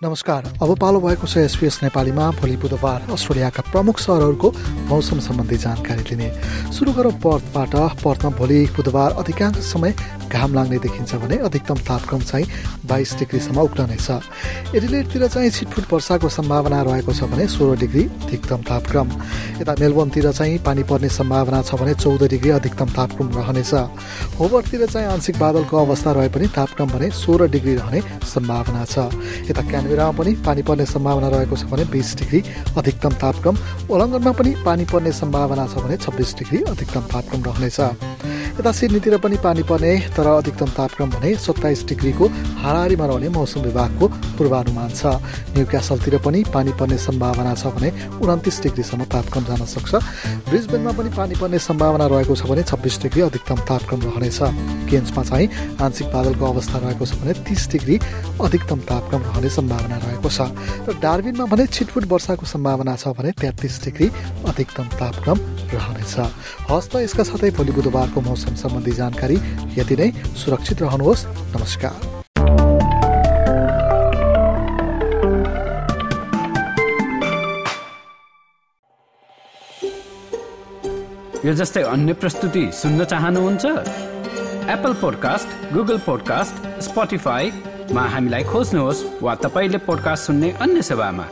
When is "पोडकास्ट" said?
85.00-85.72, 85.98-86.54, 89.88-90.24